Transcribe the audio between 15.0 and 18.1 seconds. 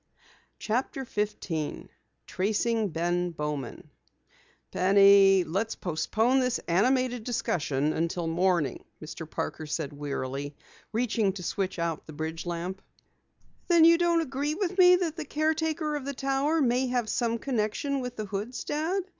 the caretaker of the Tower may have some connection